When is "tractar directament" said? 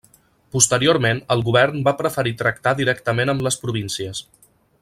2.41-3.33